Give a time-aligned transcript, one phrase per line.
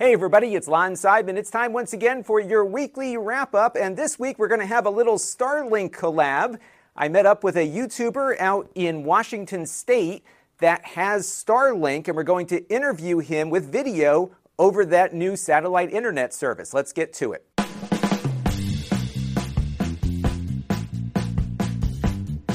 [0.00, 1.36] Hey everybody, it's Lon Seidman.
[1.36, 4.66] It's time once again for your weekly wrap up, and this week we're going to
[4.66, 6.60] have a little Starlink collab.
[6.94, 10.22] I met up with a YouTuber out in Washington State
[10.58, 15.92] that has Starlink, and we're going to interview him with video over that new satellite
[15.92, 16.72] internet service.
[16.72, 17.44] Let's get to it.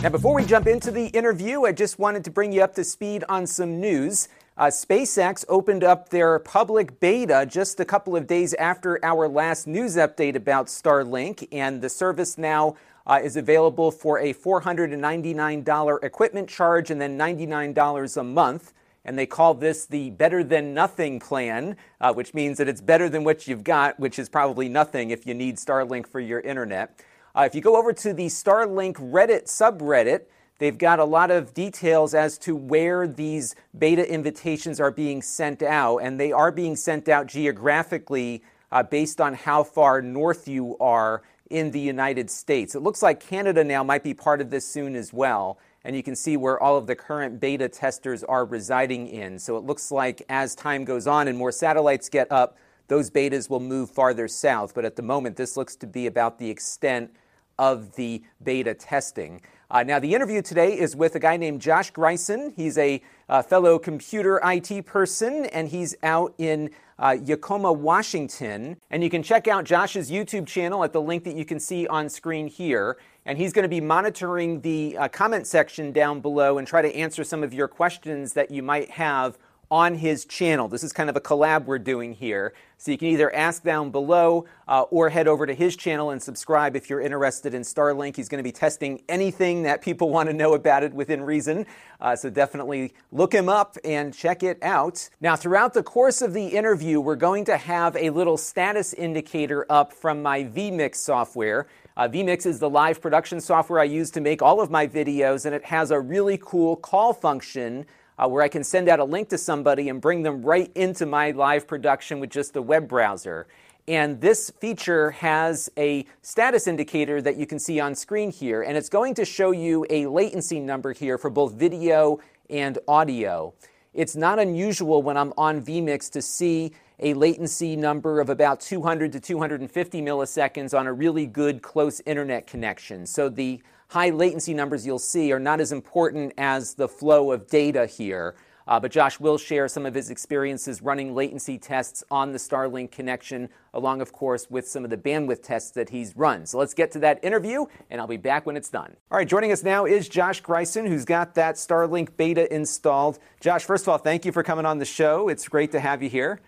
[0.01, 2.85] Now, before we jump into the interview, I just wanted to bring you up to
[2.85, 4.29] speed on some news.
[4.55, 9.65] Uh, SpaceX opened up their public beta just a couple of days after our last
[9.65, 12.75] news update about Starlink, and the service now
[13.07, 18.73] uh, is available for a $499 equipment charge and then $99 a month.
[19.03, 23.09] And they call this the better than nothing plan, uh, which means that it's better
[23.09, 27.03] than what you've got, which is probably nothing if you need Starlink for your internet.
[27.35, 30.25] Uh, if you go over to the Starlink Reddit subreddit,
[30.59, 35.61] They've got a lot of details as to where these beta invitations are being sent
[35.61, 40.77] out, and they are being sent out geographically uh, based on how far north you
[40.79, 42.75] are in the United States.
[42.75, 46.03] It looks like Canada now might be part of this soon as well, and you
[46.03, 49.37] can see where all of the current beta testers are residing in.
[49.37, 52.57] So it looks like as time goes on and more satellites get up,
[52.87, 54.73] those betas will move farther south.
[54.73, 57.11] But at the moment, this looks to be about the extent
[57.59, 59.41] of the beta testing.
[59.73, 62.53] Uh, now, the interview today is with a guy named Josh Greisen.
[62.55, 68.77] He's a uh, fellow computer IT person, and he's out in uh, Yakima, Washington.
[68.91, 71.87] And you can check out Josh's YouTube channel at the link that you can see
[71.87, 72.97] on screen here.
[73.25, 76.95] And he's going to be monitoring the uh, comment section down below and try to
[76.95, 79.39] answer some of your questions that you might have
[79.73, 80.67] on his channel.
[80.67, 82.53] This is kind of a collab we're doing here.
[82.77, 86.21] So you can either ask down below uh, or head over to his channel and
[86.21, 88.15] subscribe if you're interested in Starlink.
[88.15, 91.65] He's going to be testing anything that people want to know about it within reason.
[91.99, 95.09] Uh, so definitely look him up and check it out.
[95.19, 99.65] Now, throughout the course of the interview, we're going to have a little status indicator
[99.71, 101.65] up from my vMix software.
[101.97, 105.47] Uh, vMix is the live production software I use to make all of my videos,
[105.47, 107.87] and it has a really cool call function
[108.17, 111.05] uh, where I can send out a link to somebody and bring them right into
[111.05, 113.47] my live production with just a web browser.
[113.87, 118.77] And this feature has a status indicator that you can see on screen here, and
[118.77, 122.19] it's going to show you a latency number here for both video
[122.49, 123.53] and audio.
[123.93, 129.11] It's not unusual when I'm on vMix to see a latency number of about 200
[129.11, 133.05] to 250 milliseconds on a really good close internet connection.
[133.05, 137.47] So the high latency numbers you'll see are not as important as the flow of
[137.47, 138.35] data here.
[138.65, 142.91] Uh, but Josh will share some of his experiences running latency tests on the Starlink
[142.91, 146.45] connection, along, of course, with some of the bandwidth tests that he's run.
[146.45, 148.95] So let's get to that interview, and I'll be back when it's done.
[149.11, 153.19] All right, joining us now is Josh Greisen, who's got that Starlink beta installed.
[153.41, 155.27] Josh, first of all, thank you for coming on the show.
[155.27, 156.39] It's great to have you here.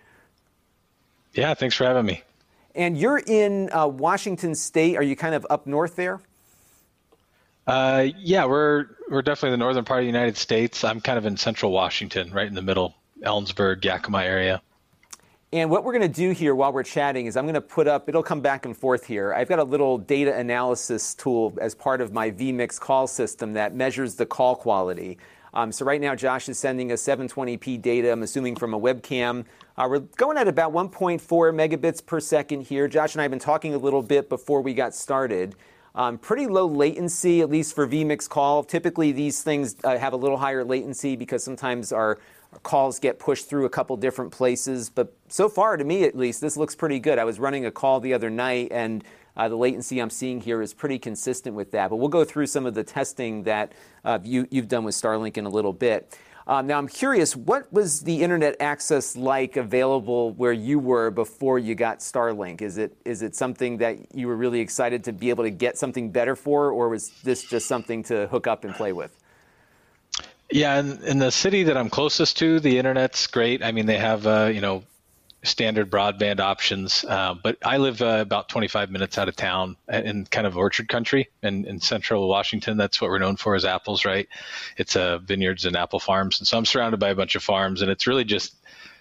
[1.34, 2.22] Yeah, thanks for having me.
[2.74, 4.96] And you're in uh, Washington State.
[4.96, 6.20] Are you kind of up north there?
[7.66, 10.84] Uh, yeah, we're we're definitely the northern part of the United States.
[10.84, 14.62] I'm kind of in central Washington, right in the middle, Ellensburg, Yakima area.
[15.52, 17.86] And what we're going to do here while we're chatting is I'm going to put
[17.86, 19.32] up, it'll come back and forth here.
[19.32, 23.74] I've got a little data analysis tool as part of my vMix call system that
[23.74, 25.18] measures the call quality.
[25.54, 29.44] Um, so right now, Josh is sending a 720p data, I'm assuming from a webcam.
[29.78, 32.88] Uh, we're going at about 1.4 megabits per second here.
[32.88, 35.54] Josh and I have been talking a little bit before we got started.
[35.96, 38.62] Um, pretty low latency, at least for vMix call.
[38.62, 42.18] Typically, these things uh, have a little higher latency because sometimes our,
[42.62, 44.90] calls get pushed through a couple different places.
[44.90, 47.18] But so far, to me at least, this looks pretty good.
[47.18, 49.04] I was running a call the other night, and
[49.36, 51.90] uh, the latency I'm seeing here is pretty consistent with that.
[51.90, 53.72] But we'll go through some of the testing that
[54.04, 56.18] uh, you, you've done with Starlink in a little bit.
[56.48, 61.58] Um, now, I'm curious, what was the internet access like available where you were before
[61.58, 62.62] you got Starlink?
[62.62, 65.76] Is it is it something that you were really excited to be able to get
[65.76, 69.16] something better for, or was this just something to hook up and play with?
[70.52, 73.64] Yeah, in, in the city that I'm closest to, the internet's great.
[73.64, 74.84] I mean, they have uh, you know
[75.46, 77.04] standard broadband options.
[77.04, 80.88] Uh, but I live uh, about 25 minutes out of town in kind of orchard
[80.88, 82.76] country in, in central Washington.
[82.76, 84.28] That's what we're known for as apples, right?
[84.76, 86.40] It's uh, vineyards and apple farms.
[86.40, 88.54] And so I'm surrounded by a bunch of farms, and it's really just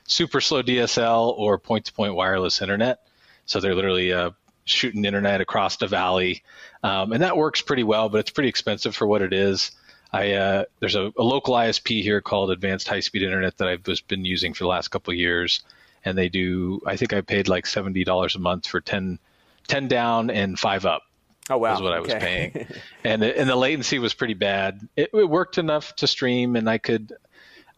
[0.08, 3.00] super slow DSL or point to point wireless internet.
[3.46, 4.32] So they're literally uh,
[4.66, 6.44] shooting internet across the valley.
[6.84, 9.72] Um, and that works pretty well, but it's pretty expensive for what it is.
[10.14, 14.08] I, uh, there's a, a, local ISP here called Advanced High Speed Internet that I've
[14.08, 15.62] been using for the last couple of years
[16.06, 16.82] and they do.
[16.86, 19.20] I think I paid like seventy dollars a month for 10,
[19.68, 21.04] 10 down and five up.
[21.50, 22.68] Oh wow, was what I was paying,
[23.04, 24.88] and and the latency was pretty bad.
[24.96, 27.14] It, it, worked enough to stream, and I could.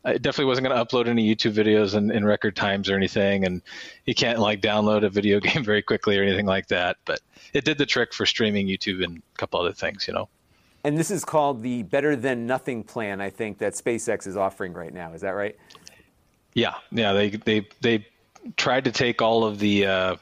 [0.05, 3.43] I definitely wasn't going to upload any YouTube videos in, in record times or anything,
[3.43, 3.61] and
[4.05, 6.95] you can't like download a video game very quickly or anything like that.
[7.03, 7.19] But
[7.53, 10.29] it did the trick for streaming YouTube and a couple other things, you know.
[10.85, 14.71] And this is called the Better Than Nothing plan, I think, that SpaceX is offering
[14.71, 15.11] right now.
[15.11, 15.57] Is that right?
[16.53, 17.11] Yeah, yeah.
[17.11, 18.07] They they they
[18.55, 20.15] tried to take all of the uh,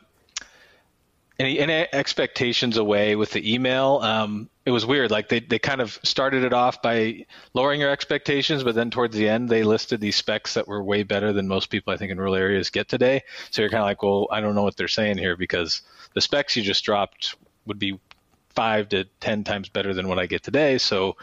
[1.37, 3.99] any, any expectations away with the email.
[4.01, 5.11] Um, it was weird.
[5.11, 9.15] Like they, they kind of started it off by lowering your expectations, but then towards
[9.15, 12.11] the end they listed these specs that were way better than most people I think
[12.11, 13.21] in rural areas get today.
[13.51, 15.81] So you're kind of like, well, I don't know what they're saying here because
[16.13, 17.35] the specs you just dropped
[17.65, 17.99] would be
[18.55, 20.77] five to ten times better than what I get today.
[20.77, 21.17] So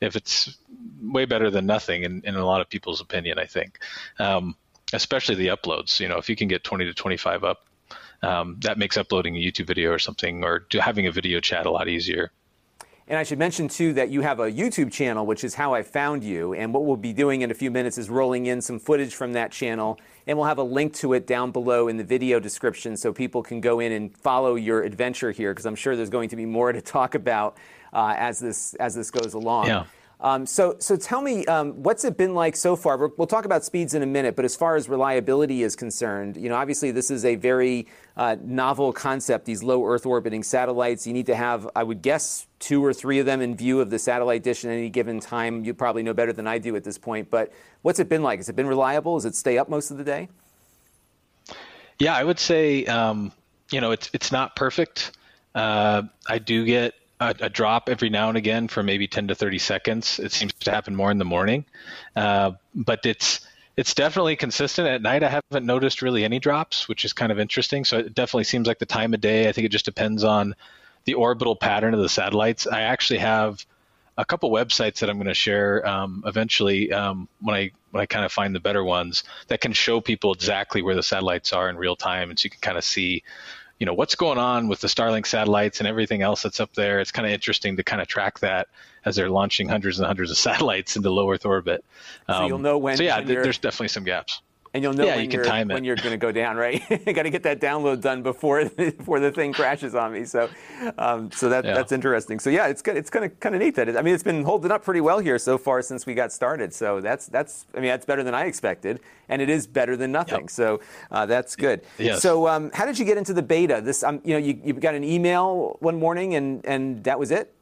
[0.00, 0.56] if it's
[1.02, 3.80] way better than nothing, in, in a lot of people's opinion, I think,
[4.18, 4.54] um,
[4.92, 6.00] especially the uploads.
[6.00, 7.68] You know, if you can get 20 to 25 up
[8.22, 11.70] um, that makes uploading a YouTube video or something or having a video chat a
[11.70, 12.32] lot easier.
[13.06, 15.82] And I should mention too that you have a YouTube channel, which is how I
[15.82, 16.52] found you.
[16.52, 19.32] And what we'll be doing in a few minutes is rolling in some footage from
[19.32, 22.98] that channel, and we'll have a link to it down below in the video description
[22.98, 26.28] so people can go in and follow your adventure here, because I'm sure there's going
[26.28, 27.56] to be more to talk about
[27.94, 29.68] uh, as this as this goes along.
[29.68, 29.84] Yeah.
[30.20, 32.96] Um, so, so tell me, um, what's it been like so far?
[33.16, 36.48] We'll talk about speeds in a minute, but as far as reliability is concerned, you
[36.48, 37.86] know, obviously this is a very
[38.16, 39.44] uh, novel concept.
[39.44, 43.20] These low Earth orbiting satellites, you need to have, I would guess, two or three
[43.20, 45.64] of them in view of the satellite dish at any given time.
[45.64, 47.30] You probably know better than I do at this point.
[47.30, 48.40] But what's it been like?
[48.40, 49.16] Has it been reliable?
[49.16, 50.28] Does it stay up most of the day?
[52.00, 53.30] Yeah, I would say, um,
[53.70, 55.12] you know, it's it's not perfect.
[55.54, 59.34] Uh, I do get a, a, drop every now and again for maybe 10 to
[59.34, 60.18] 30 seconds.
[60.18, 61.64] It seems to happen more in the morning,
[62.16, 65.22] uh, but it's it's definitely consistent at night.
[65.22, 67.84] I haven't noticed really any drops, which is kind of interesting.
[67.84, 69.48] So it definitely seems like the time of day.
[69.48, 70.56] I think it just depends on
[71.04, 72.66] the orbital pattern of the satellites.
[72.66, 73.64] I actually have
[74.16, 78.06] a couple websites that I'm going to share um, eventually um, when I when I
[78.06, 81.70] kind of find the better ones that can show people exactly where the satellites are
[81.70, 83.22] in real time, and so you can kind of see
[83.78, 87.00] you know what's going on with the Starlink satellites and everything else that's up there.
[87.00, 88.68] It's kind of interesting to kind of track that
[89.04, 91.84] as they're launching hundreds and hundreds of satellites into low Earth orbit.
[92.26, 92.96] Um, so you'll um, know when.
[92.96, 94.42] So yeah, when there's definitely some gaps.
[94.74, 96.82] And you'll know yeah, when, you are when you're going to go down, right?
[97.06, 100.24] you got to get that download done before before the thing crashes on me.
[100.24, 100.50] So,
[100.98, 101.74] um, so that yeah.
[101.74, 102.38] that's interesting.
[102.38, 102.96] So yeah, it's good.
[102.96, 105.00] It's kind of kind of neat that it, I mean it's been holding up pretty
[105.00, 106.74] well here so far since we got started.
[106.74, 110.12] So that's that's I mean that's better than I expected, and it is better than
[110.12, 110.42] nothing.
[110.42, 110.50] Yep.
[110.50, 110.80] So
[111.10, 111.82] uh, that's good.
[111.98, 112.20] Yes.
[112.20, 113.80] So um, how did you get into the beta?
[113.82, 117.30] This um, you know you, you got an email one morning and and that was
[117.30, 117.54] it.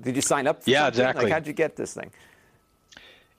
[0.00, 0.62] Did you sign up?
[0.66, 0.88] yeah, something?
[0.88, 1.24] exactly.
[1.24, 2.10] Like how'd you get this thing?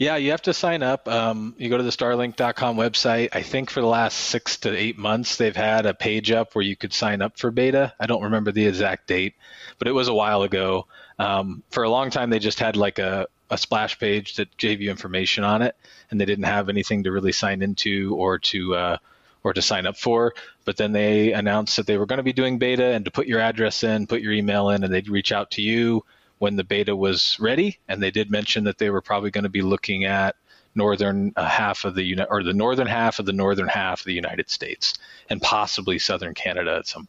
[0.02, 1.08] Yeah, you have to sign up.
[1.08, 3.30] Um, you go to the Starlink.com website.
[3.34, 6.66] I think for the last six to eight months, they've had a page up where
[6.66, 7.94] you could sign up for beta.
[8.00, 9.36] I don't remember the exact date,
[9.78, 10.88] but it was a while ago.
[11.20, 14.82] Um, for a long time, they just had like a, a splash page that gave
[14.82, 15.76] you information on it,
[16.10, 18.98] and they didn't have anything to really sign into or to uh,
[19.44, 20.34] or to sign up for.
[20.66, 23.28] But then they announced that they were going to be doing beta and to put
[23.28, 26.04] your address in, put your email in, and they'd reach out to you
[26.42, 29.50] when the beta was ready, and they did mention that they were probably going to
[29.50, 30.36] be looking at
[30.74, 34.14] northern uh, half of the or the northern half of the northern half of the
[34.14, 34.96] United States
[35.30, 37.06] and possibly southern Canada at some.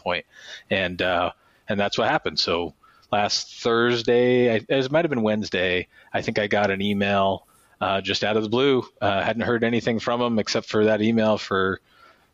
[0.71, 1.33] And uh,
[1.67, 2.41] and that's what happened.
[2.41, 2.75] So
[3.11, 7.47] last Thursday, I, it might have been Wednesday, I think I got an email
[7.81, 8.85] uh, just out of the blue.
[9.01, 11.81] Uh, hadn't heard anything from them except for that email for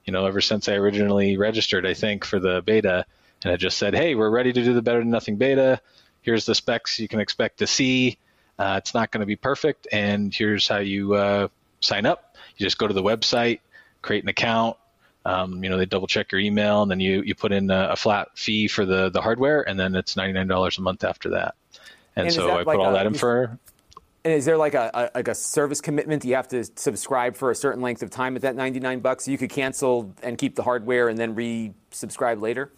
[0.04, 1.86] you know ever since I originally registered.
[1.86, 3.06] I think for the beta,
[3.44, 5.80] and it just said, "Hey, we're ready to do the Better Than Nothing beta
[6.28, 8.18] here's the specs you can expect to see.
[8.58, 11.48] Uh, it's not going to be perfect, and here's how you uh,
[11.80, 12.36] sign up.
[12.58, 13.60] You just go to the website,
[14.02, 14.76] create an account.
[15.24, 17.90] Um, you know, they double check your email, and then you you put in a,
[17.92, 21.02] a, flat fee for the the hardware, and then it's ninety nine dollars a month
[21.02, 21.54] after that.
[22.14, 23.58] And, and so I like put all a, that in for.
[24.24, 26.26] And is there like a, a, like a service commitment?
[26.26, 29.26] You have to subscribe for a certain length of time at that ninety nine bucks.
[29.26, 32.70] You could cancel and keep the hardware and then resubscribe later.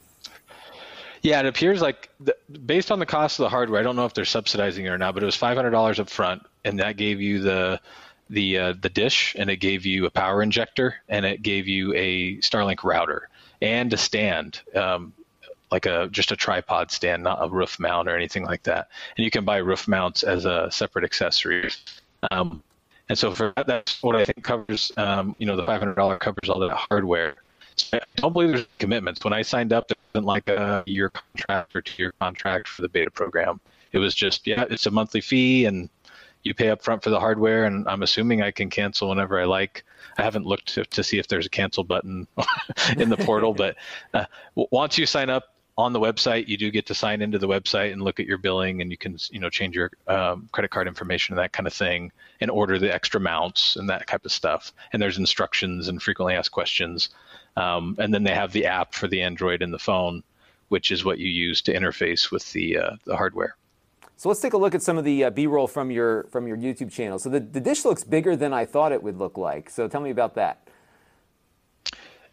[1.22, 2.34] Yeah, it appears like the,
[2.64, 4.98] based on the cost of the hardware, I don't know if they're subsidizing it or
[4.98, 7.80] not, but it was five hundred dollars up front, and that gave you the
[8.30, 11.92] the uh, the dish, and it gave you a power injector, and it gave you
[11.94, 13.28] a Starlink router
[13.60, 15.12] and a stand, um,
[15.70, 18.88] like a just a tripod stand, not a roof mount or anything like that.
[19.16, 21.70] And you can buy roof mounts as a separate accessory.
[22.30, 22.62] Um,
[23.10, 24.92] and so for that, that's what I think covers.
[24.96, 27.34] Um, you know, the five hundred dollar covers all the hardware.
[27.92, 29.24] I don't believe there's commitments.
[29.24, 32.82] When I signed up, it wasn't like a year contract or two year contract for
[32.82, 33.60] the beta program.
[33.92, 35.88] It was just, yeah, it's a monthly fee and
[36.42, 37.64] you pay up front for the hardware.
[37.64, 39.84] And I'm assuming I can cancel whenever I like.
[40.18, 42.26] I haven't looked to, to see if there's a cancel button
[42.96, 43.76] in the portal, but
[44.14, 47.48] uh, once you sign up, on the website, you do get to sign into the
[47.48, 50.70] website and look at your billing, and you can you know change your um, credit
[50.70, 54.24] card information and that kind of thing, and order the extra mounts and that type
[54.24, 54.72] of stuff.
[54.92, 57.08] And there's instructions and frequently asked questions.
[57.60, 60.22] Um, and then they have the app for the Android and the phone,
[60.68, 63.56] which is what you use to interface with the uh, the hardware.
[64.16, 66.56] So let's take a look at some of the uh, B-roll from your from your
[66.56, 67.18] YouTube channel.
[67.18, 69.70] So the, the dish looks bigger than I thought it would look like.
[69.70, 70.68] So tell me about that.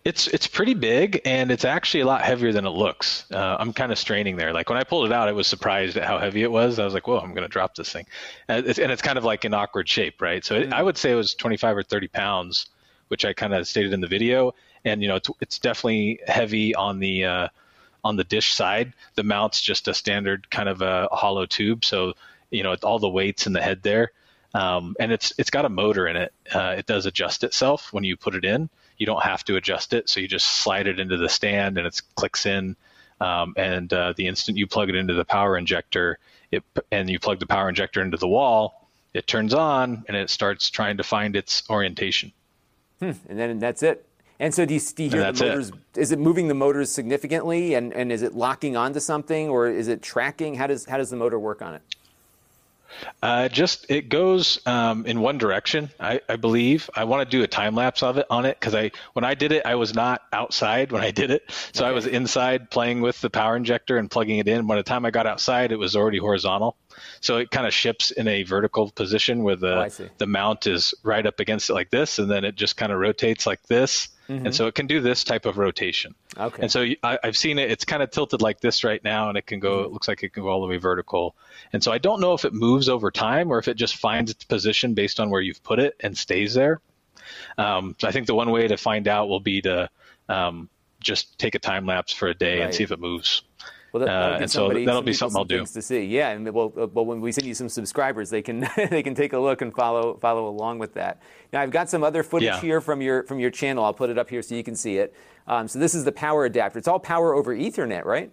[0.06, 3.30] It's it's pretty big and it's actually a lot heavier than it looks.
[3.32, 4.54] Uh, I'm kind of straining there.
[4.54, 6.80] Like when I pulled it out, I was surprised at how heavy it was.
[6.80, 8.06] I was like, "Whoa, I'm going to drop this thing,"
[8.48, 10.46] and it's, and it's, kind of like an awkward shape, right?
[10.46, 12.68] So it, I would say it was 25 or 30 pounds,
[13.10, 14.54] which I kind of stated in the video.
[14.88, 17.48] And you know, it's, it's definitely heavy on the uh,
[18.04, 18.94] on the dish side.
[19.16, 22.14] The mount's just a standard kind of a hollow tube, so
[22.50, 24.12] you know all the weights in the head there,
[24.54, 26.34] um, and it's it's got a motor in it.
[26.54, 29.94] Uh, it does adjust itself when you put it in you don't have to adjust
[29.94, 30.10] it.
[30.10, 32.76] So you just slide it into the stand and it clicks in.
[33.22, 36.20] Um, and uh, the instant you plug it into the power injector,
[36.52, 40.30] it and you plug the power injector into the wall, it turns on and it
[40.30, 42.32] starts trying to find its orientation.
[43.00, 43.12] Hmm.
[43.28, 44.06] And then that's it.
[44.40, 45.70] And so do you, do you hear the motors?
[45.70, 45.76] It.
[45.96, 49.88] Is it moving the motors significantly, and, and is it locking onto something, or is
[49.88, 50.56] it tracking?
[50.56, 51.82] How does how does the motor work on it?
[53.22, 56.90] Uh, just it goes um, in one direction, I, I believe.
[56.96, 59.34] I want to do a time lapse of it on it because I when I
[59.34, 61.90] did it, I was not outside when I did it, so okay.
[61.90, 64.68] I was inside playing with the power injector and plugging it in.
[64.68, 66.78] By the time I got outside, it was already horizontal,
[67.22, 70.94] so it kind of ships in a vertical position where the oh, the mount is
[71.04, 74.10] right up against it like this, and then it just kind of rotates like this
[74.30, 74.48] Mm-hmm.
[74.48, 76.14] And so it can do this type of rotation.
[76.38, 76.64] Okay.
[76.64, 77.72] And so I, have seen it.
[77.72, 79.78] It's kind of tilted like this right now, and it can go.
[79.78, 79.86] Mm-hmm.
[79.86, 81.36] It looks like it can go all the way vertical.
[81.72, 84.32] And so I don't know if it moves over time or if it just finds
[84.32, 86.82] its position based on where you've put it and stays there.
[87.58, 89.90] Um, so I think the one way to find out will be to
[90.30, 90.70] um,
[91.00, 92.66] just take a time lapse for a day right.
[92.66, 93.44] and see if it moves.
[93.98, 95.66] Well, that, uh, and so that'll be something I'll do.
[95.66, 98.60] To see, yeah, and well, uh, well, when we send you some subscribers, they can
[98.76, 101.22] they can take a look and follow follow along with that.
[101.52, 102.62] Now, I've got some other footage yeah.
[102.62, 103.84] here from your from your channel.
[103.84, 105.16] I'll put it up here so you can see it.
[105.48, 106.78] Um, so this is the power adapter.
[106.78, 108.32] It's all power over Ethernet, right?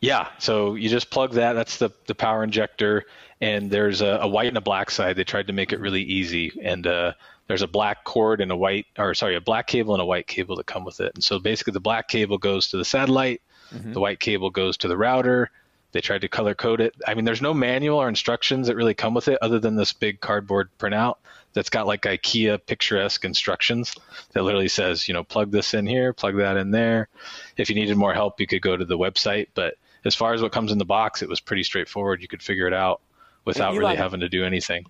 [0.00, 0.28] Yeah.
[0.38, 1.52] So you just plug that.
[1.52, 3.04] That's the the power injector,
[3.40, 5.16] and there's a, a white and a black side.
[5.16, 7.12] They tried to make it really easy, and uh,
[7.46, 10.26] there's a black cord and a white, or sorry, a black cable and a white
[10.26, 11.12] cable that come with it.
[11.14, 13.42] And so basically, the black cable goes to the satellite
[13.74, 13.92] Mm-hmm.
[13.92, 15.50] The white cable goes to the router.
[15.92, 16.94] They tried to color code it.
[17.06, 19.92] I mean, there's no manual or instructions that really come with it other than this
[19.92, 21.16] big cardboard printout
[21.54, 23.94] that's got like IKEA picturesque instructions
[24.32, 27.08] that literally says, you know, plug this in here, plug that in there.
[27.56, 29.48] If you needed more help, you could go to the website.
[29.54, 32.20] But as far as what comes in the box, it was pretty straightforward.
[32.20, 33.00] You could figure it out
[33.46, 34.84] without Elon, really having to do anything.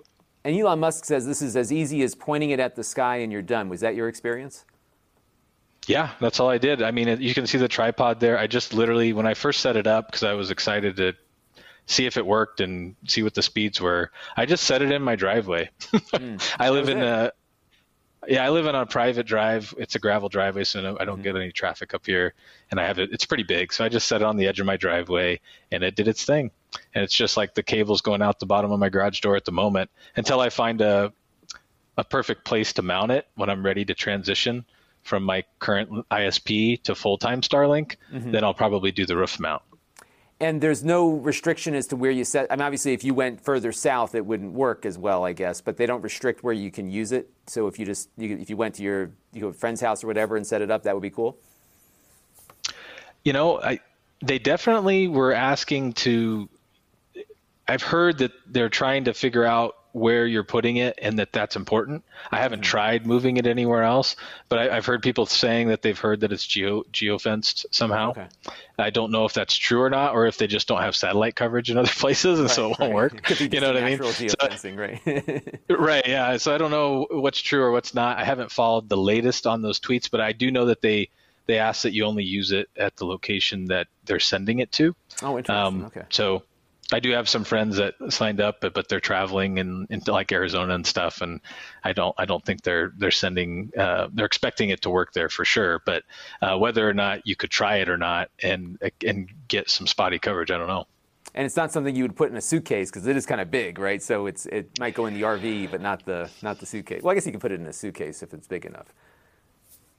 [0.45, 3.31] And Elon Musk says this is as easy as pointing it at the sky and
[3.33, 3.69] you're done.
[3.69, 4.65] Was that your experience?
[5.89, 6.83] Yeah, that's all I did.
[6.83, 8.39] I mean, you can see the tripod there.
[8.39, 11.15] I just literally, when I first set it up, because I was excited to
[11.87, 15.03] see if it worked and see what the speeds were, I just set it in
[15.03, 15.71] my driveway.
[16.19, 17.05] Mm, I live in it.
[17.05, 17.33] a,
[18.27, 19.75] yeah, I live in a private drive.
[19.79, 21.23] It's a gravel driveway, so I don't mm-hmm.
[21.23, 22.35] get any traffic up here.
[22.71, 23.73] And I have it, it's pretty big.
[23.73, 25.41] So I just set it on the edge of my driveway
[25.71, 26.51] and it did its thing.
[26.95, 29.47] And it's just like the cables going out the bottom of my garage door at
[29.47, 31.13] the moment until I find a,
[31.97, 34.67] a perfect place to mount it when I'm ready to transition
[35.03, 38.31] from my current ISP to full time Starlink, mm-hmm.
[38.31, 39.63] then I'll probably do the roof mount.
[40.41, 42.47] And there's no restriction as to where you set.
[42.51, 45.61] I mean, obviously, if you went further south, it wouldn't work as well, I guess.
[45.61, 47.29] But they don't restrict where you can use it.
[47.49, 50.07] So if you just you, if you went to your you know, friend's house or
[50.07, 51.39] whatever and set it up, that would be cool.
[53.25, 53.81] You know, I,
[54.23, 56.49] they definitely were asking to.
[57.67, 61.57] I've heard that they're trying to figure out where you're putting it and that that's
[61.57, 62.05] important.
[62.31, 62.71] I haven't mm-hmm.
[62.71, 64.17] tried moving it anywhere else,
[64.49, 68.11] but I, have heard people saying that they've heard that it's geo geofenced somehow.
[68.11, 68.27] Okay.
[68.79, 71.35] I don't know if that's true or not, or if they just don't have satellite
[71.35, 72.95] coverage in other places and right, so it won't right.
[72.95, 73.31] work.
[73.31, 73.99] It you know what I mean?
[73.99, 75.61] Geofencing, so, right?
[75.79, 76.07] right.
[76.07, 76.37] Yeah.
[76.37, 78.19] So I don't know what's true or what's not.
[78.19, 81.11] I haven't followed the latest on those tweets, but I do know that they
[81.47, 84.95] they ask that you only use it at the location that they're sending it to.
[85.23, 85.55] Oh, interesting.
[85.55, 86.03] Um, okay.
[86.11, 86.43] So
[86.91, 90.33] I do have some friends that signed up, but, but they're traveling in, into like
[90.33, 91.41] Arizona and stuff, and
[91.85, 95.29] I don't I don't think they're they're sending uh, they're expecting it to work there
[95.29, 95.83] for sure.
[95.85, 96.05] But
[96.41, 100.19] uh, whether or not you could try it or not and and get some spotty
[100.19, 100.87] coverage, I don't know.
[101.35, 103.51] And it's not something you would put in a suitcase because it is kind of
[103.51, 104.03] big, right?
[104.03, 107.03] So it's it might go in the RV, but not the not the suitcase.
[107.03, 108.95] Well, I guess you can put it in a suitcase if it's big enough.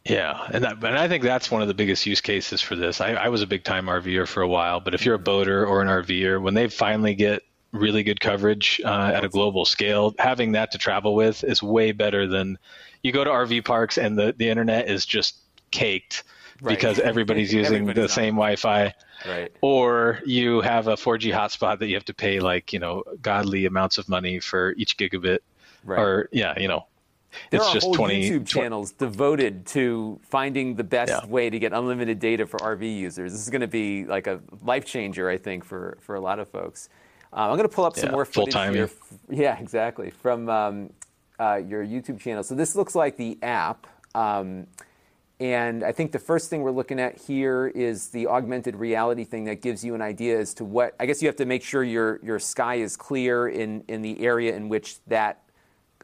[0.10, 3.00] Yeah, and that, and I think that's one of the biggest use cases for this.
[3.00, 5.66] I, I was a big time RVer for a while, but if you're a boater
[5.66, 10.16] or an RVer, when they finally get really good coverage uh, at a global scale,
[10.18, 12.58] having that to travel with is way better than
[13.04, 15.38] you go to RV parks and the, the internet is just
[15.72, 16.24] caked
[16.62, 16.76] right.
[16.76, 18.94] because everybody's using everybody's the same Wi-Fi.
[19.28, 19.52] Right.
[19.62, 23.66] Or you have a 4G hotspot that you have to pay like you know godly
[23.66, 25.40] amounts of money for each gigabit.
[25.84, 26.00] Right.
[26.00, 26.88] Or yeah, you know,
[27.50, 31.26] there it's are just whole 20, YouTube 20, channels devoted to finding the best yeah.
[31.26, 33.32] way to get unlimited data for RV users.
[33.32, 36.40] This is going to be like a life changer, I think, for, for a lot
[36.40, 36.90] of folks.
[37.32, 38.90] Uh, I'm going to pull up some yeah, more footage here.
[39.30, 40.10] Yeah, exactly.
[40.10, 40.90] From um,
[41.40, 42.44] uh, your YouTube channel.
[42.44, 43.86] So this looks like the app.
[44.16, 44.68] Um,
[45.40, 49.46] and I think the first thing we're looking at here is the augmented reality thing
[49.46, 51.82] that gives you an idea as to what I guess you have to make sure
[51.82, 55.44] your your sky is clear in in the area in which that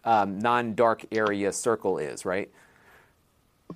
[0.05, 2.49] um, non-dark area circle is, right?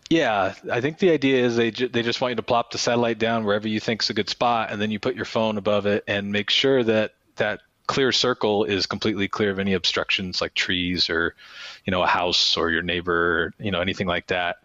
[0.09, 2.77] Yeah, I think the idea is they ju- they just want you to plop the
[2.77, 5.57] satellite down wherever you think is a good spot, and then you put your phone
[5.57, 10.41] above it and make sure that that clear circle is completely clear of any obstructions
[10.41, 11.33] like trees or
[11.85, 14.57] you know a house or your neighbor you know anything like that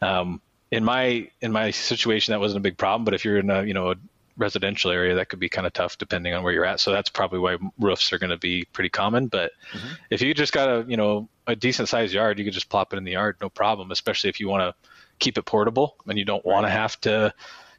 [0.00, 3.50] um, in my in my situation that wasn't a big problem but if you're in
[3.50, 3.96] a you know a
[4.38, 7.10] residential area that could be kind of tough depending on where you're at so that's
[7.10, 9.94] probably why roofs are going to be pretty common but mm-hmm.
[10.10, 12.92] if you just got a you know a decent sized yard you could just plop
[12.92, 16.18] it in the yard no problem especially if you want to keep it portable and
[16.18, 17.32] you don't want to have to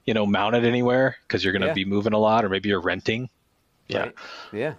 [0.06, 1.74] you know mount it anywhere because you're going to yeah.
[1.74, 3.30] be moving a lot or maybe you're renting
[3.88, 4.16] yeah right.
[4.52, 4.74] yeah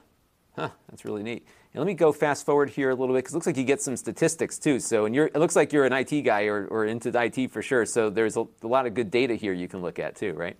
[0.56, 1.46] Huh, that's really neat.
[1.74, 3.80] let me go fast forward here a little bit because it looks like you get
[3.80, 4.80] some statistics too.
[4.80, 7.62] So, and you're, it looks like you're an IT guy or, or into IT for
[7.62, 7.86] sure.
[7.86, 10.56] So there's a, a, lot of good data here you can look at too, right?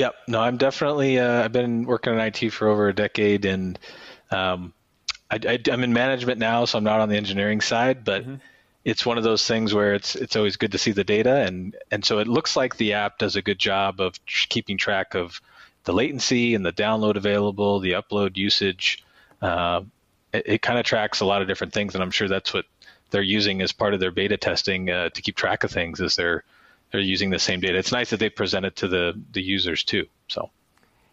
[0.00, 0.14] Yep.
[0.28, 1.18] No, I'm definitely.
[1.18, 3.78] Uh, I've been working in IT for over a decade, and
[4.30, 4.72] um,
[5.30, 8.22] I, am in management now, so I'm not on the engineering side, but.
[8.22, 8.36] Mm-hmm.
[8.82, 11.76] It's one of those things where it's it's always good to see the data, and
[11.90, 15.14] and so it looks like the app does a good job of tr- keeping track
[15.14, 15.38] of
[15.84, 19.04] the latency and the download available, the upload usage.
[19.42, 19.82] Uh,
[20.32, 22.64] it, it kind of tracks a lot of different things, and I'm sure that's what
[23.10, 26.00] they're using as part of their beta testing uh, to keep track of things.
[26.00, 26.42] Is they're
[26.90, 27.78] they're using the same data.
[27.78, 30.06] It's nice that they present it to the the users too.
[30.28, 30.50] So.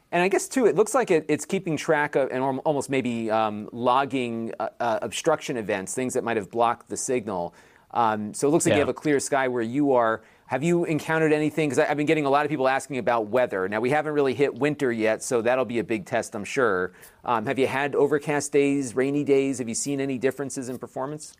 [0.09, 3.29] And I guess too, it looks like it, it's keeping track of and almost maybe
[3.29, 7.53] um, logging uh, uh, obstruction events, things that might have blocked the signal.
[7.91, 8.77] Um, so it looks like yeah.
[8.77, 10.21] you have a clear sky where you are.
[10.45, 11.67] Have you encountered anything?
[11.67, 13.67] Because I've been getting a lot of people asking about weather.
[13.67, 16.93] Now, we haven't really hit winter yet, so that'll be a big test, I'm sure.
[17.25, 19.57] Um, have you had overcast days, rainy days?
[19.57, 21.35] Have you seen any differences in performance?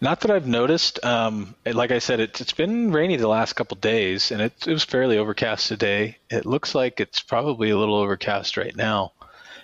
[0.00, 1.02] Not that I've noticed.
[1.04, 4.72] Um, like I said, it, has been rainy the last couple days, and it, it,
[4.72, 6.18] was fairly overcast today.
[6.28, 9.12] It looks like it's probably a little overcast right now,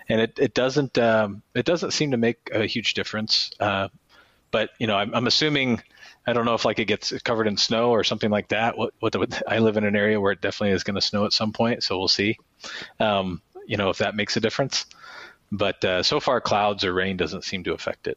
[0.08, 3.50] and it, it doesn't um, it doesn't seem to make a huge difference.
[3.60, 3.88] Uh,
[4.50, 5.82] but you know, I'm, I'm assuming
[6.26, 8.78] I don't know if like it gets covered in snow or something like that.
[8.78, 11.26] What, what the, I live in an area where it definitely is going to snow
[11.26, 12.38] at some point, so we'll see.
[12.98, 14.86] Um, you know if that makes a difference.
[15.50, 18.16] But uh, so far, clouds or rain doesn't seem to affect it.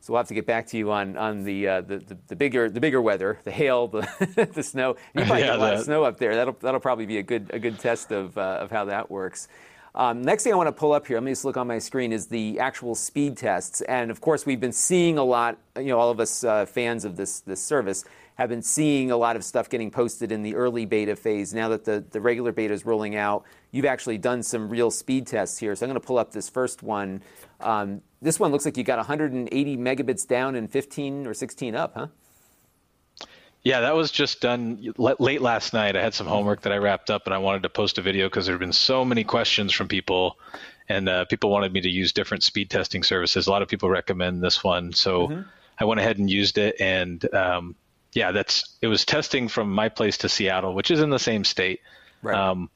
[0.00, 2.36] So we'll have to get back to you on on the uh, the, the, the,
[2.36, 4.96] bigger the bigger weather, the hail, the the snow.
[5.14, 6.34] You probably yeah, get a lot of snow up there.
[6.34, 9.48] That'll that'll probably be a good a good test of uh, of how that works.
[9.94, 11.78] Um, next thing I want to pull up here, let me just look on my
[11.78, 13.80] screen, is the actual speed tests.
[13.82, 17.04] And of course, we've been seeing a lot, you know, all of us uh, fans
[17.04, 18.04] of this, this service
[18.36, 21.52] have been seeing a lot of stuff getting posted in the early beta phase.
[21.52, 25.26] Now that the, the regular beta is rolling out, you've actually done some real speed
[25.26, 25.74] tests here.
[25.74, 27.20] So I'm going to pull up this first one.
[27.62, 31.94] Um, this one looks like you got 180 megabits down and 15 or 16 up,
[31.94, 32.06] huh?
[33.62, 35.94] Yeah, that was just done late last night.
[35.94, 38.26] I had some homework that I wrapped up, and I wanted to post a video
[38.26, 40.38] because there have been so many questions from people,
[40.88, 43.46] and uh, people wanted me to use different speed testing services.
[43.46, 45.42] A lot of people recommend this one, so mm-hmm.
[45.78, 46.76] I went ahead and used it.
[46.80, 47.74] And um,
[48.14, 51.44] yeah, that's it was testing from my place to Seattle, which is in the same
[51.44, 51.80] state.
[52.22, 52.36] Right.
[52.36, 52.70] Um,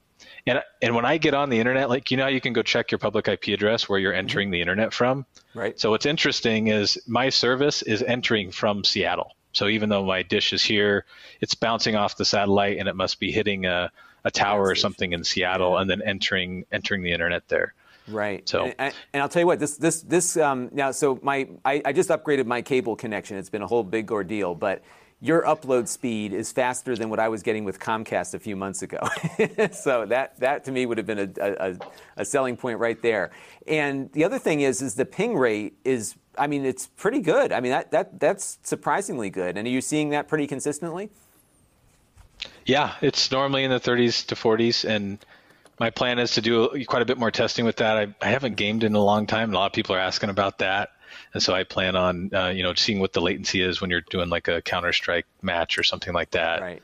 [0.47, 2.91] and and when I get on the internet, like you know, you can go check
[2.91, 4.19] your public IP address where you're mm-hmm.
[4.19, 4.53] entering mm-hmm.
[4.53, 5.25] the internet from.
[5.53, 5.79] Right.
[5.79, 9.35] So what's interesting is my service is entering from Seattle.
[9.53, 11.05] So even though my dish is here,
[11.39, 13.89] it's bouncing off the satellite and it must be hitting a,
[14.25, 15.81] a tower or something in Seattle yeah.
[15.81, 17.73] and then entering entering the internet there.
[18.07, 18.47] Right.
[18.47, 20.91] So, and, and, I'll tell you what, this this this um, now.
[20.91, 23.37] So my I, I just upgraded my cable connection.
[23.37, 24.83] It's been a whole big ordeal, but
[25.25, 28.81] your upload speed is faster than what I was getting with Comcast a few months
[28.83, 28.99] ago.
[29.71, 31.77] so that that to me would have been a, a,
[32.17, 33.31] a selling point right there.
[33.67, 37.51] And the other thing is is the ping rate is I mean, it's pretty good.
[37.51, 39.57] I mean, that, that that's surprisingly good.
[39.57, 41.09] And are you seeing that pretty consistently?
[42.65, 45.19] Yeah, it's normally in the 30s to 40s, and
[45.79, 47.97] my plan is to do quite a bit more testing with that.
[47.97, 49.53] I, I haven't gamed in a long time.
[49.53, 50.89] A lot of people are asking about that,
[51.33, 54.01] and so I plan on uh, you know seeing what the latency is when you're
[54.01, 56.61] doing like a Counter Strike match or something like that.
[56.61, 56.81] Right.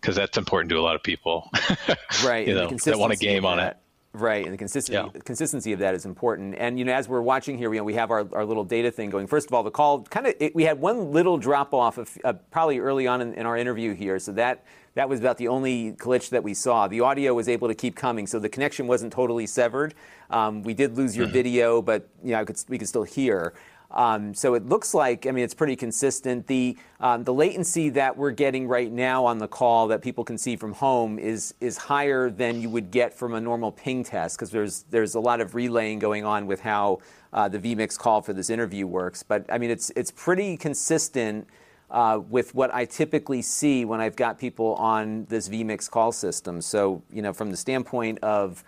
[0.00, 1.48] Because that's important to a lot of people.
[2.24, 2.48] right.
[2.48, 3.76] you know, that want a game on it.
[4.14, 5.20] Right, and the consistency, yeah.
[5.22, 6.54] consistency of that is important.
[6.58, 8.90] And you know, as we're watching here, you know, we have our, our little data
[8.90, 9.26] thing going.
[9.26, 12.34] First of all, the call kind of we had one little drop off of uh,
[12.50, 15.92] probably early on in, in, our interview here, so that that was about the only
[15.92, 16.88] glitch that we saw.
[16.88, 19.94] The audio was able to keep coming, so the connection wasn't totally severed.
[20.32, 21.34] Um, we did lose your mm-hmm.
[21.34, 23.54] video, but you know, could, we could still hear.
[23.92, 26.46] Um, so it looks like, I mean, it's pretty consistent.
[26.46, 30.38] The um, the latency that we're getting right now on the call that people can
[30.38, 34.36] see from home is is higher than you would get from a normal ping test
[34.36, 37.00] because there's there's a lot of relaying going on with how
[37.32, 39.22] uh, the vMix call for this interview works.
[39.22, 41.46] But I mean, it's it's pretty consistent.
[41.90, 46.62] Uh, with what I typically see when I've got people on this vMix call system.
[46.62, 48.64] So, you know, from the standpoint of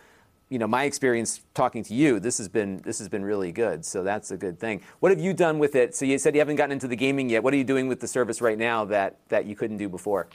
[0.49, 3.85] you know, my experience talking to you, this has been this has been really good.
[3.85, 4.83] So that's a good thing.
[5.01, 5.95] What have you done with it?
[5.97, 7.43] So you said you haven't gotten into the gaming yet.
[7.43, 10.29] What are you doing with the service right now that that you couldn't do before?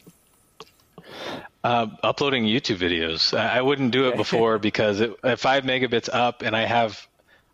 [1.63, 3.37] Uh, uploading YouTube videos.
[3.37, 7.07] I wouldn't do it before because it, at five megabits up, and I have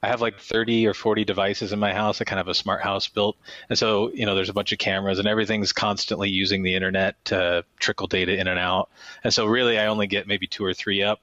[0.06, 2.22] I have like 30 or 40 devices in my house.
[2.22, 3.38] I kind of have a smart house built.
[3.70, 7.16] And so, you know, there's a bunch of cameras and everything's constantly using the internet
[7.26, 8.90] to trickle data in and out.
[9.24, 11.22] And so really I only get maybe two or three up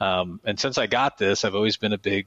[0.00, 2.26] um, and since I got this, I've always been a big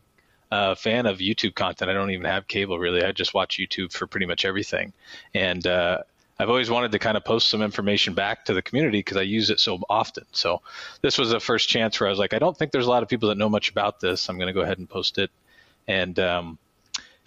[0.52, 1.90] uh, fan of YouTube content.
[1.90, 3.04] I don't even have cable really.
[3.04, 4.94] I just watch YouTube for pretty much everything.
[5.34, 6.00] And uh,
[6.40, 9.24] I've always wanted to kind of post some information back to the community because I
[9.24, 10.26] use it so often.
[10.32, 10.62] So
[11.02, 13.04] this was the first chance where I was like, I don't think there's a lot
[13.04, 14.30] of people that know much about this.
[14.30, 15.30] I'm going to go ahead and post it.
[15.88, 16.58] And um,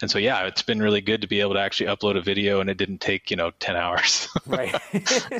[0.03, 2.59] and so yeah, it's been really good to be able to actually upload a video,
[2.59, 4.27] and it didn't take you know ten hours.
[4.45, 5.31] right, right,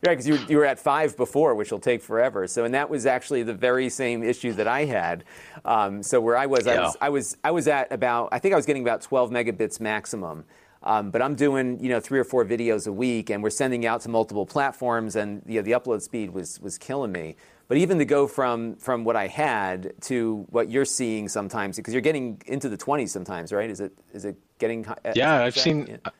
[0.00, 2.46] because you, you were at five before, which will take forever.
[2.46, 5.24] So, and that was actually the very same issue that I had.
[5.64, 6.74] Um, so where I was, yeah.
[6.74, 9.32] I was, I was, I was at about, I think I was getting about 12
[9.32, 10.44] megabits maximum.
[10.84, 13.86] Um, but I'm doing, you know, three or four videos a week, and we're sending
[13.86, 17.34] out to multiple platforms, and you know, the upload speed was was killing me.
[17.70, 21.94] But even to go from from what I had to what you're seeing sometimes, because
[21.94, 23.70] you're getting into the 20s sometimes, right?
[23.70, 24.84] Is it is it getting?
[24.88, 26.10] Uh, yeah, I've seen yeah.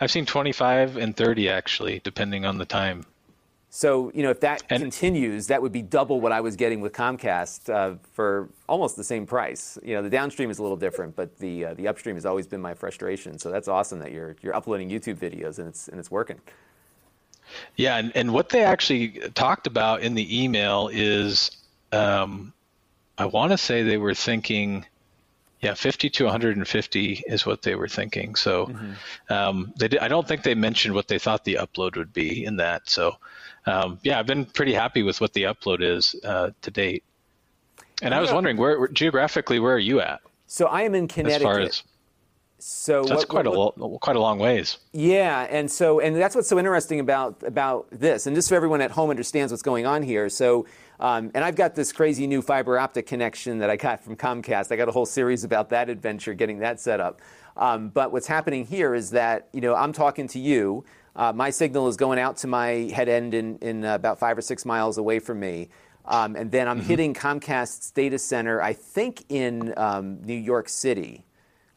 [0.00, 3.04] I've seen 25 and 30 actually, depending on the time.
[3.68, 6.80] So you know, if that and, continues, that would be double what I was getting
[6.80, 9.76] with Comcast uh, for almost the same price.
[9.84, 12.46] You know, the downstream is a little different, but the uh, the upstream has always
[12.46, 13.38] been my frustration.
[13.38, 16.40] So that's awesome that you're you're uploading YouTube videos and it's and it's working.
[17.76, 21.50] Yeah, and, and what they actually talked about in the email is,
[21.92, 22.52] um,
[23.18, 24.86] I want to say they were thinking,
[25.60, 28.34] yeah, 50 to 150 is what they were thinking.
[28.34, 29.32] So mm-hmm.
[29.32, 32.44] um, they did, I don't think they mentioned what they thought the upload would be
[32.44, 32.88] in that.
[32.88, 33.16] So
[33.66, 37.04] um, yeah, I've been pretty happy with what the upload is uh, to date.
[38.02, 40.20] And I was wondering, where, where, geographically, where are you at?
[40.46, 41.36] So I am in Connecticut.
[41.36, 41.82] As far as
[42.62, 44.78] so that's what, quite what, a quite a long ways.
[44.92, 48.80] Yeah, and so and that's what's so interesting about about this, and just so everyone
[48.80, 50.28] at home understands what's going on here.
[50.28, 50.66] So,
[50.98, 54.70] um, and I've got this crazy new fiber optic connection that I got from Comcast.
[54.72, 57.20] I got a whole series about that adventure, getting that set up.
[57.56, 60.84] Um, but what's happening here is that you know I'm talking to you.
[61.16, 64.38] Uh, my signal is going out to my head end in, in uh, about five
[64.38, 65.68] or six miles away from me.
[66.06, 66.88] Um, and then I'm mm-hmm.
[66.88, 71.24] hitting Comcast's data center, I think in um, New York City.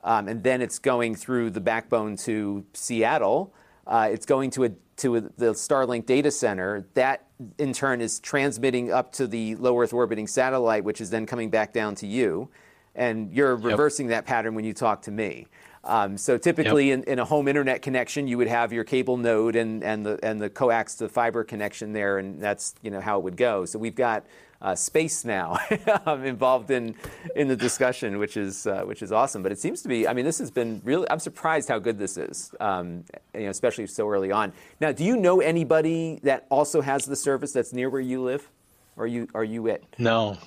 [0.03, 3.53] Um, and then it's going through the backbone to Seattle.
[3.87, 6.85] Uh, it's going to a, to a, the Starlink data center.
[6.93, 11.25] That in turn is transmitting up to the low Earth orbiting satellite, which is then
[11.25, 12.49] coming back down to you.
[12.95, 14.25] And you're reversing yep.
[14.25, 15.47] that pattern when you talk to me.
[15.85, 16.99] Um, so typically, yep.
[16.99, 20.17] in, in, a home internet connection, you would have your cable node and, and the
[20.23, 23.35] and the coax to the fiber connection there, and that's you know how it would
[23.35, 23.65] go.
[23.65, 24.23] So we've got
[24.61, 25.57] uh, space now
[26.05, 26.95] um, involved in
[27.35, 29.43] in the discussion, which is uh, which is awesome.
[29.43, 30.07] But it seems to be.
[30.07, 31.05] I mean, this has been really.
[31.11, 34.53] I'm surprised how good this is, um, you know, especially so early on.
[34.79, 38.49] Now, do you know anybody that also has the service that's near where you live?
[38.95, 39.83] Or are you are you it?
[39.97, 40.37] No,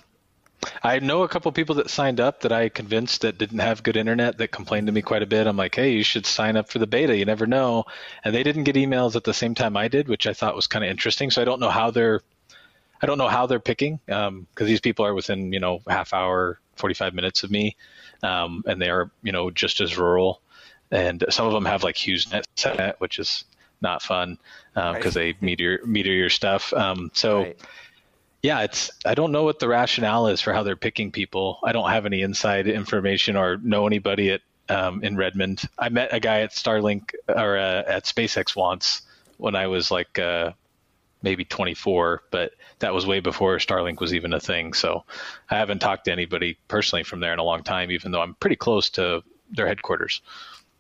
[0.82, 3.96] I know a couple people that signed up that I convinced that didn't have good
[3.96, 5.46] internet that complained to me quite a bit.
[5.46, 7.16] I'm like, hey, you should sign up for the beta.
[7.16, 7.84] You never know.
[8.24, 10.66] And they didn't get emails at the same time I did, which I thought was
[10.66, 11.30] kind of interesting.
[11.30, 12.22] So I don't know how they're
[13.02, 16.12] I don't know how they're picking because um, these people are within you know half
[16.14, 17.76] hour, 45 minutes of me,
[18.22, 20.40] um, and they are you know just as rural.
[20.90, 23.44] And some of them have like HughesNet set, which is
[23.80, 24.38] not fun
[24.74, 25.36] because um, right.
[25.40, 26.72] they meter meter your stuff.
[26.72, 27.42] Um, so.
[27.42, 27.60] Right.
[28.46, 28.92] Yeah, it's.
[29.04, 31.58] I don't know what the rationale is for how they're picking people.
[31.64, 35.64] I don't have any inside information or know anybody at um, in Redmond.
[35.76, 39.02] I met a guy at Starlink or uh, at SpaceX once
[39.38, 40.52] when I was like uh,
[41.22, 44.74] maybe 24, but that was way before Starlink was even a thing.
[44.74, 45.02] So
[45.50, 48.34] I haven't talked to anybody personally from there in a long time, even though I'm
[48.34, 50.22] pretty close to their headquarters.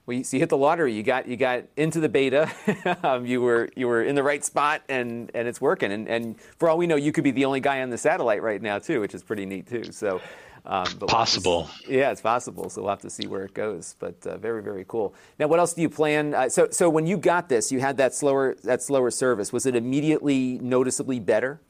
[0.06, 0.94] Well, you, so you hit the lottery.
[0.94, 2.50] You got you got into the beta.
[3.02, 5.92] um, you were you were in the right spot, and and it's working.
[5.92, 8.42] And and for all we know, you could be the only guy on the satellite
[8.42, 9.92] right now too, which is pretty neat too.
[9.92, 10.20] So.
[10.68, 11.70] Um, possible.
[11.86, 12.68] We'll yeah, it's possible.
[12.70, 13.94] So we'll have to see where it goes.
[14.00, 15.14] But uh, very, very cool.
[15.38, 16.34] Now, what else do you plan?
[16.34, 19.52] Uh, so, so when you got this, you had that slower that slower service.
[19.52, 21.60] Was it immediately noticeably better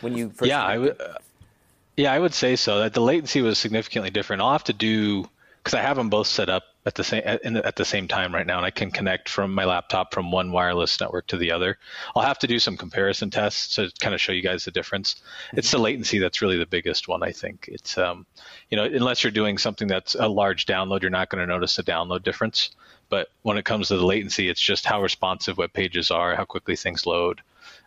[0.00, 0.48] when you first?
[0.48, 1.00] Yeah, I would.
[1.00, 1.18] Uh,
[1.96, 2.80] yeah, I would say so.
[2.80, 4.42] That the latency was significantly different.
[4.42, 5.28] I'll have to do
[5.62, 8.46] because I have them both set up at the same at, the, same time right
[8.46, 11.78] now, and I can connect from my laptop from one wireless network to the other.
[12.14, 15.16] I'll have to do some comparison tests to kind of show you guys the difference.
[15.54, 17.68] It's the latency that's really the biggest one, I think.
[17.72, 18.26] It's um,
[18.68, 21.78] you know, unless you're doing something that's a large download, you're not going to notice
[21.78, 22.70] a download difference.
[23.08, 26.44] But when it comes to the latency, it's just how responsive web pages are, how
[26.44, 27.40] quickly things load.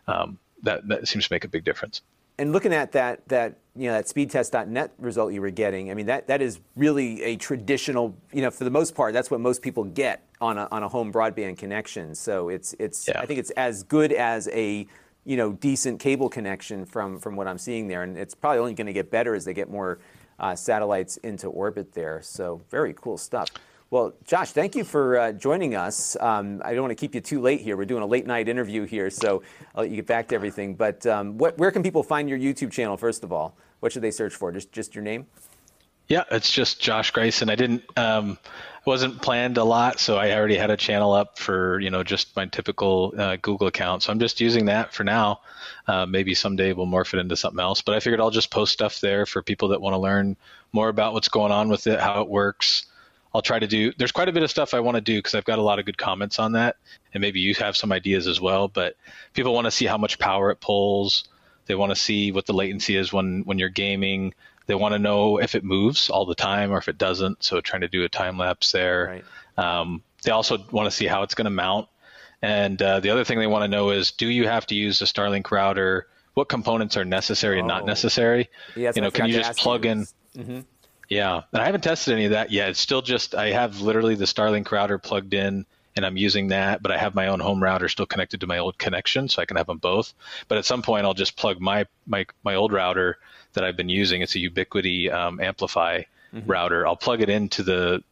[0.08, 2.02] Um, that that seems to make a big difference
[2.38, 6.06] and looking at that that you know that speedtest.net result you were getting, I mean
[6.06, 9.62] that that is really a traditional, you know, for the most part, that's what most
[9.62, 12.14] people get on a on a home broadband connection.
[12.14, 13.20] So it's it's yeah.
[13.20, 14.86] I think it's as good as a
[15.24, 18.74] you know decent cable connection from from what I'm seeing there, and it's probably only
[18.74, 20.00] going to get better as they get more
[20.40, 22.20] uh, satellites into orbit there.
[22.22, 23.48] So very cool stuff.
[23.90, 26.14] Well, Josh, thank you for uh, joining us.
[26.20, 27.74] Um, I don't want to keep you too late here.
[27.74, 29.42] We're doing a late night interview here, so
[29.74, 30.74] I'll let you get back to everything.
[30.74, 33.56] But um, what, where can people find your YouTube channel, first of all?
[33.80, 34.52] What should they search for?
[34.52, 35.26] Just, just your name?
[36.08, 37.50] Yeah, it's just Josh Grayson.
[37.50, 38.38] I didn't, um,
[38.86, 42.34] wasn't planned a lot, so I already had a channel up for you know just
[42.34, 44.02] my typical uh, Google account.
[44.02, 45.40] So I'm just using that for now.
[45.86, 47.82] Uh, maybe someday we'll morph it into something else.
[47.82, 50.38] But I figured I'll just post stuff there for people that want to learn
[50.72, 52.86] more about what's going on with it, how it works,
[53.34, 53.92] I'll try to do.
[53.96, 55.78] There's quite a bit of stuff I want to do because I've got a lot
[55.78, 56.76] of good comments on that,
[57.12, 58.68] and maybe you have some ideas as well.
[58.68, 58.96] But
[59.34, 61.28] people want to see how much power it pulls.
[61.68, 64.34] They want to see what the latency is when when you're gaming.
[64.66, 67.44] They want to know if it moves all the time or if it doesn't.
[67.44, 69.22] So trying to do a time lapse there.
[69.56, 69.80] Right.
[69.80, 71.88] Um, they also want to see how it's going to mount.
[72.42, 75.00] And uh, the other thing they want to know is, do you have to use
[75.00, 76.06] a Starlink router?
[76.34, 77.60] What components are necessary oh.
[77.60, 77.86] and not oh.
[77.86, 78.48] necessary?
[78.76, 79.90] Yeah, you know, can you just plug you.
[79.90, 80.06] in?
[80.36, 80.60] Mm-hmm.
[81.08, 82.70] Yeah, and I haven't tested any of that yet.
[82.70, 85.64] It's still just I have literally the Starlink router plugged in
[85.96, 88.58] and I'm using that, but I have my own home router still connected to my
[88.58, 90.14] old connection, so I can have them both.
[90.46, 93.18] But at some point, I'll just plug my my my old router
[93.54, 94.22] that I've been using.
[94.22, 96.50] It's a Ubiquiti um, AmpliFi mm-hmm.
[96.50, 96.86] router.
[96.86, 98.02] I'll plug it into the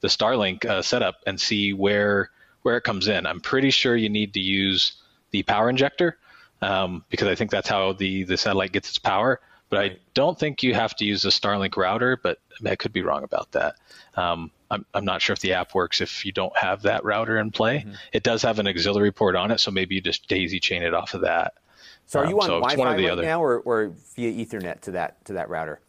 [0.00, 2.30] the Starlink uh, setup and see where
[2.62, 3.26] where it comes in.
[3.26, 4.92] I'm pretty sure you need to use
[5.30, 6.18] the power injector
[6.62, 9.40] um, because I think that's how the the satellite gets its power.
[9.68, 9.92] But right.
[9.92, 13.24] I don't think you have to use a Starlink router, but I could be wrong
[13.24, 13.74] about that.
[14.14, 17.38] Um, I'm, I'm not sure if the app works if you don't have that router
[17.38, 17.78] in play.
[17.78, 17.92] Mm-hmm.
[18.12, 20.94] It does have an auxiliary port on it, so maybe you just daisy chain it
[20.94, 21.54] off of that.
[22.06, 23.22] So are you um, on so Wi-Fi right other.
[23.22, 25.80] now, or, or via Ethernet to that to that router?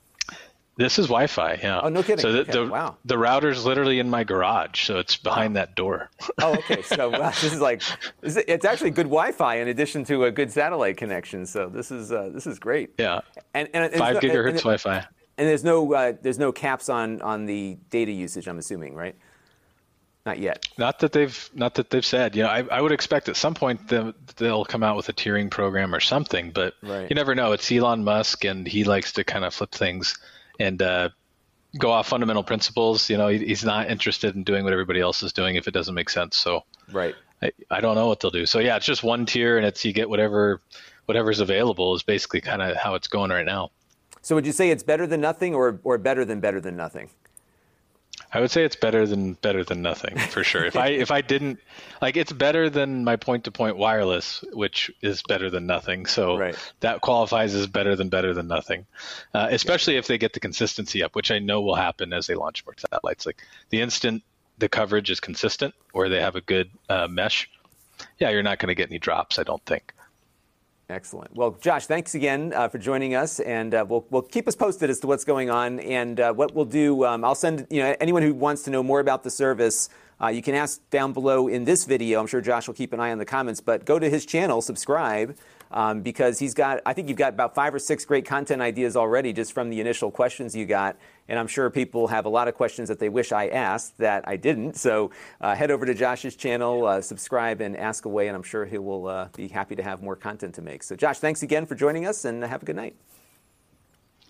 [0.77, 1.81] This is Wi-Fi, yeah.
[1.81, 2.19] Oh, no kidding.
[2.19, 2.51] So the, okay.
[2.51, 2.97] the, wow.
[3.03, 5.61] the router's literally in my garage, so it's behind wow.
[5.61, 6.11] that door.
[6.41, 6.83] oh, okay.
[6.83, 7.81] So wow, this is like,
[8.21, 11.47] it's actually good Wi-Fi in addition to a good satellite connection.
[11.47, 12.91] So this is uh, this is great.
[12.99, 13.21] Yeah.
[13.55, 15.07] And, and five gigahertz and, Wi-Fi.
[15.37, 18.47] And there's no uh, there's no caps on on the data usage.
[18.47, 19.15] I'm assuming, right?
[20.25, 20.67] Not yet.
[20.77, 22.35] Not that they've not that they've said.
[22.35, 25.13] You know, I, I would expect at some point they'll, they'll come out with a
[25.13, 26.73] tiering program or something, but
[27.09, 27.53] you never know.
[27.53, 30.19] It's Elon Musk, and he likes to kind of flip things
[30.59, 31.09] and uh,
[31.79, 33.09] go off fundamental principles.
[33.09, 35.73] You know, he, he's not interested in doing what everybody else is doing if it
[35.73, 36.35] doesn't make sense.
[36.35, 38.45] So right, I, I don't know what they'll do.
[38.45, 40.61] So yeah, it's just one tier, and it's you get whatever
[41.05, 43.71] whatever's available is basically kind of how it's going right now.
[44.27, 47.09] So would you say it's better than nothing, or or better than better than nothing?
[48.33, 50.65] I would say it's better than better than nothing for sure.
[50.65, 51.59] if I if I didn't
[52.01, 56.07] like it's better than my point to point wireless, which is better than nothing.
[56.07, 56.73] So right.
[56.81, 58.85] that qualifies as better than better than nothing.
[59.33, 59.99] Uh, especially yeah.
[59.99, 62.75] if they get the consistency up, which I know will happen as they launch more
[62.77, 63.25] satellites.
[63.25, 64.23] Like the instant
[64.57, 67.49] the coverage is consistent or they have a good uh, mesh,
[68.19, 69.39] yeah, you're not going to get any drops.
[69.39, 69.93] I don't think.
[70.89, 71.35] Excellent.
[71.35, 74.89] Well, Josh, thanks again uh, for joining us, and uh, we'll, we'll keep us posted
[74.89, 75.81] as to what's going on.
[75.81, 78.81] And uh, what we'll do, um, I'll send you know anyone who wants to know
[78.81, 79.89] more about the service.
[80.21, 82.21] Uh, you can ask down below in this video.
[82.21, 84.61] I'm sure Josh will keep an eye on the comments, but go to his channel,
[84.61, 85.35] subscribe,
[85.71, 88.95] um, because he's got, I think you've got about five or six great content ideas
[88.95, 90.97] already just from the initial questions you got.
[91.29, 94.27] And I'm sure people have a lot of questions that they wish I asked that
[94.27, 94.77] I didn't.
[94.77, 98.65] So uh, head over to Josh's channel, uh, subscribe, and ask away, and I'm sure
[98.65, 100.83] he will uh, be happy to have more content to make.
[100.83, 102.95] So, Josh, thanks again for joining us, and have a good night.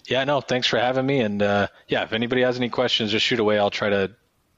[0.08, 1.20] Yeah, no, thanks for having me.
[1.20, 3.60] And uh, yeah, if anybody has any questions, just shoot away.
[3.60, 4.12] I'll try to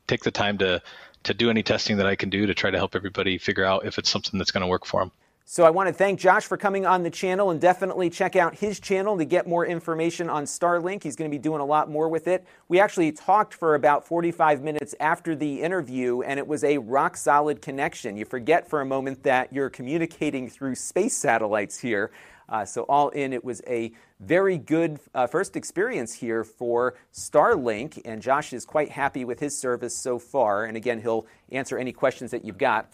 [0.08, 0.82] take the time to
[1.24, 3.86] to do any testing that I can do to try to help everybody figure out
[3.86, 5.12] if it's something that's going to work for them.
[5.52, 8.54] So I want to thank Josh for coming on the channel and definitely check out
[8.54, 11.02] his channel to get more information on Starlink.
[11.02, 12.46] He's going to be doing a lot more with it.
[12.68, 17.18] We actually talked for about 45 minutes after the interview, and it was a rock
[17.18, 18.16] solid connection.
[18.16, 22.12] You forget for a moment that you're communicating through space satellites here.
[22.48, 28.00] Uh, so, all in, it was a very good uh, first experience here for Starlink,
[28.06, 30.66] and Josh is quite happy with his service so far.
[30.66, 32.94] And again, he'll answer any questions that you've got.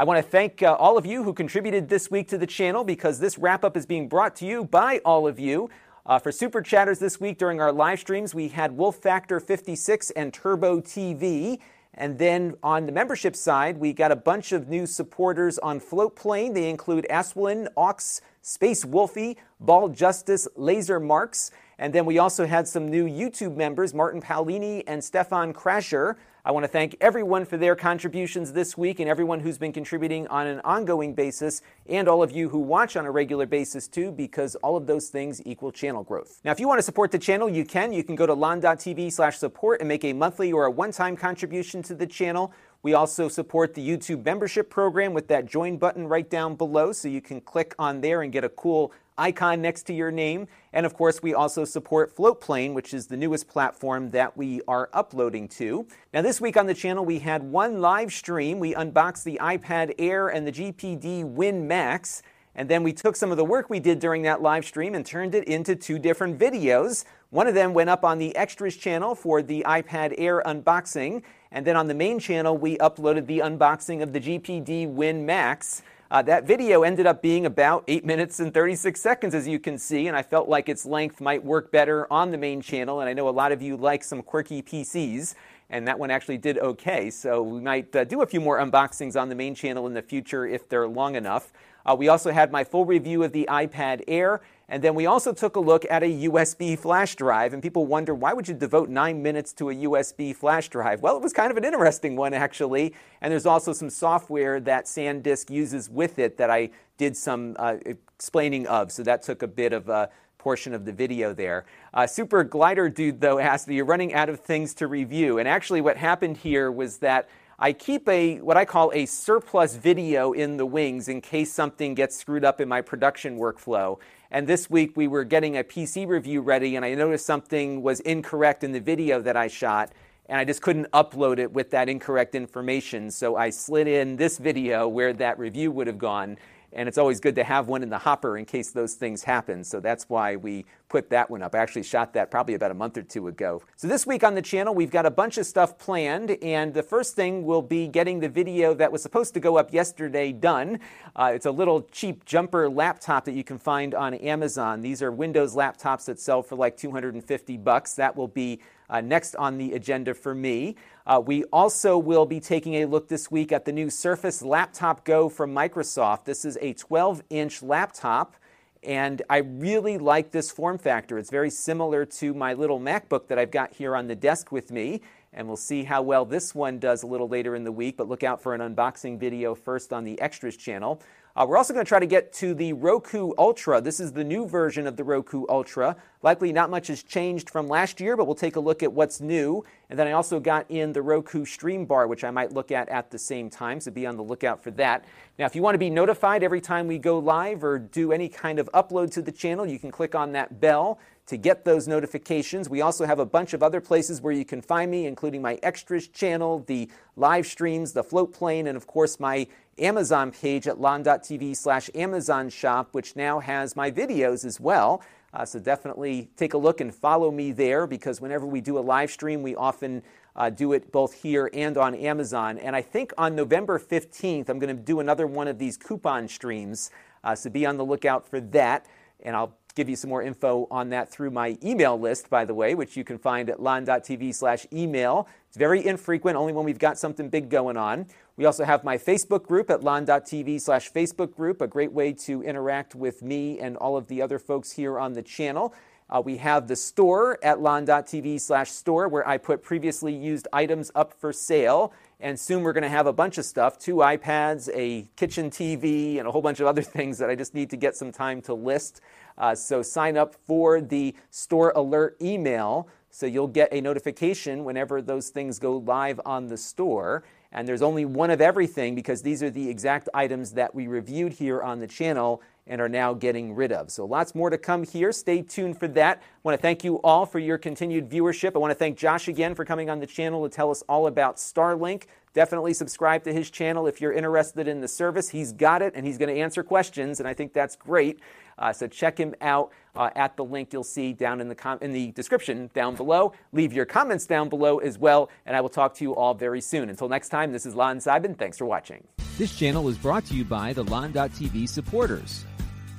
[0.00, 2.84] I want to thank uh, all of you who contributed this week to the channel
[2.84, 5.70] because this wrap up is being brought to you by all of you.
[6.06, 10.10] Uh, for super chatters this week during our live streams, we had Wolf Factor 56
[10.10, 11.58] and Turbo TV.
[11.94, 16.54] And then on the membership side, we got a bunch of new supporters on Floatplane.
[16.54, 21.50] They include Aswin, Ox, Space Wolfie, Ball Justice, Laser Marks.
[21.76, 26.14] And then we also had some new YouTube members, Martin Paolini and Stefan Crasher.
[26.48, 30.26] I want to thank everyone for their contributions this week and everyone who's been contributing
[30.28, 34.10] on an ongoing basis, and all of you who watch on a regular basis too,
[34.10, 36.40] because all of those things equal channel growth.
[36.44, 37.92] Now, if you want to support the channel, you can.
[37.92, 41.18] You can go to lon.tv slash support and make a monthly or a one time
[41.18, 42.54] contribution to the channel.
[42.82, 47.08] We also support the YouTube membership program with that join button right down below, so
[47.08, 50.48] you can click on there and get a cool icon next to your name.
[50.72, 54.88] And of course, we also support Floatplane, which is the newest platform that we are
[54.92, 55.86] uploading to.
[56.14, 58.58] Now, this week on the channel, we had one live stream.
[58.58, 62.22] We unboxed the iPad Air and the GPD Win Max.
[62.54, 65.06] And then we took some of the work we did during that live stream and
[65.06, 67.04] turned it into two different videos.
[67.30, 71.22] One of them went up on the Extras channel for the iPad Air unboxing.
[71.52, 75.82] And then on the main channel, we uploaded the unboxing of the GPD Win Max.
[76.10, 79.76] Uh, that video ended up being about 8 minutes and 36 seconds, as you can
[79.76, 83.00] see, and I felt like its length might work better on the main channel.
[83.00, 85.34] And I know a lot of you like some quirky PCs,
[85.68, 87.10] and that one actually did okay.
[87.10, 90.00] So we might uh, do a few more unboxings on the main channel in the
[90.00, 91.52] future if they're long enough.
[91.88, 95.32] Uh, we also had my full review of the iPad Air and then we also
[95.32, 98.90] took a look at a USB flash drive, and people wonder why would you devote
[98.90, 101.00] nine minutes to a USB flash drive?
[101.00, 102.94] Well, it was kind of an interesting one, actually.
[103.22, 107.76] And there's also some software that SanDisk uses with it that I did some uh,
[107.86, 108.92] explaining of.
[108.92, 111.64] So that took a bit of a portion of the video there.
[111.94, 115.38] Uh, Super Glider Dude, though, asked, that You're running out of things to review.
[115.38, 117.26] And actually, what happened here was that
[117.60, 121.96] I keep a what I call a surplus video in the wings in case something
[121.96, 123.98] gets screwed up in my production workflow.
[124.30, 127.98] And this week we were getting a PC review ready, and I noticed something was
[128.00, 129.90] incorrect in the video that I shot,
[130.28, 133.10] and I just couldn't upload it with that incorrect information.
[133.10, 136.36] So I slid in this video where that review would have gone
[136.72, 139.64] and it's always good to have one in the hopper in case those things happen.
[139.64, 141.54] So that's why we put that one up.
[141.54, 143.62] I actually shot that probably about a month or two ago.
[143.76, 146.82] So this week on the channel, we've got a bunch of stuff planned, and the
[146.82, 150.80] first thing will be getting the video that was supposed to go up yesterday done.
[151.16, 154.80] Uh, it's a little cheap jumper laptop that you can find on Amazon.
[154.80, 157.94] These are Windows laptops that sell for like 250 bucks.
[157.94, 160.76] That will be uh, next on the agenda for me.
[161.08, 165.06] Uh, we also will be taking a look this week at the new Surface Laptop
[165.06, 166.24] Go from Microsoft.
[166.24, 168.36] This is a 12 inch laptop.
[168.82, 171.18] And I really like this form factor.
[171.18, 174.70] It's very similar to my little MacBook that I've got here on the desk with
[174.70, 175.00] me.
[175.32, 178.06] And we'll see how well this one does a little later in the week, but
[178.06, 181.00] look out for an unboxing video first on the Extras channel.
[181.38, 183.80] Uh, we're also going to try to get to the Roku Ultra.
[183.80, 185.94] This is the new version of the Roku Ultra.
[186.20, 189.20] Likely not much has changed from last year, but we'll take a look at what's
[189.20, 189.64] new.
[189.88, 192.88] And then I also got in the Roku Stream Bar, which I might look at
[192.88, 195.04] at the same time, so be on the lookout for that.
[195.38, 198.28] Now, if you want to be notified every time we go live or do any
[198.28, 201.86] kind of upload to the channel, you can click on that bell to get those
[201.86, 202.68] notifications.
[202.68, 205.60] We also have a bunch of other places where you can find me, including my
[205.62, 209.46] extras channel, the live streams, the Floatplane, and of course my
[209.78, 215.02] Amazon page at lon.tv slash Amazon shop, which now has my videos as well.
[215.34, 218.80] Uh, so definitely take a look and follow me there because whenever we do a
[218.80, 220.02] live stream, we often
[220.36, 222.58] uh, do it both here and on Amazon.
[222.58, 226.28] And I think on November 15th, I'm going to do another one of these coupon
[226.28, 226.90] streams.
[227.22, 228.86] Uh, so be on the lookout for that.
[229.22, 232.54] And I'll give you some more info on that through my email list, by the
[232.54, 235.28] way, which you can find at lon.tv slash email.
[235.48, 238.06] It's very infrequent, only when we've got something big going on.
[238.38, 242.40] We also have my Facebook group at lon.tv slash Facebook group, a great way to
[242.44, 245.74] interact with me and all of the other folks here on the channel.
[246.08, 250.92] Uh, we have the store at lon.tv slash store where I put previously used items
[250.94, 251.92] up for sale.
[252.20, 256.20] And soon we're going to have a bunch of stuff two iPads, a kitchen TV,
[256.20, 258.40] and a whole bunch of other things that I just need to get some time
[258.42, 259.00] to list.
[259.36, 265.02] Uh, so sign up for the store alert email so you'll get a notification whenever
[265.02, 267.24] those things go live on the store.
[267.52, 271.32] And there's only one of everything because these are the exact items that we reviewed
[271.32, 273.90] here on the channel and are now getting rid of.
[273.90, 275.10] So lots more to come here.
[275.10, 276.18] Stay tuned for that.
[276.18, 278.54] I want to thank you all for your continued viewership.
[278.54, 281.06] I want to thank Josh again for coming on the channel to tell us all
[281.06, 282.04] about Starlink.
[282.34, 285.30] Definitely subscribe to his channel if you're interested in the service.
[285.30, 288.20] He's got it and he's going to answer questions, and I think that's great.
[288.58, 291.78] Uh, so check him out uh, at the link you'll see down in the com-
[291.80, 293.32] in the description down below.
[293.52, 296.60] Leave your comments down below as well, and I will talk to you all very
[296.60, 296.88] soon.
[296.88, 298.36] Until next time, this is Lon Seidman.
[298.38, 299.06] Thanks for watching.
[299.36, 302.44] This channel is brought to you by the Lon.TV supporters,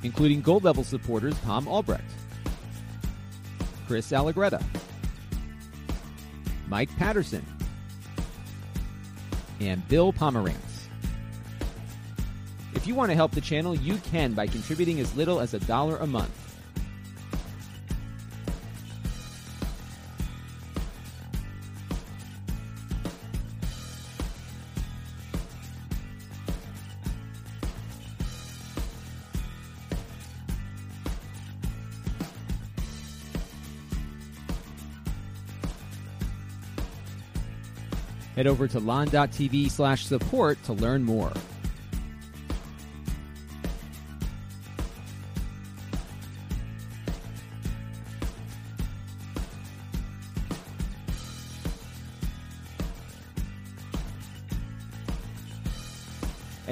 [0.03, 2.03] including gold level supporters Tom Albrecht,
[3.88, 4.64] Chris Allegretta,
[6.68, 7.45] Mike Patterson,
[9.60, 10.68] and Bill Pomerantz.
[12.80, 15.60] If you want to help the channel, you can by contributing as little as a
[15.60, 16.32] dollar a month.
[38.38, 41.34] Head over to lon.tv slash support to learn more.